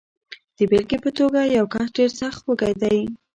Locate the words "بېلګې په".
0.69-1.09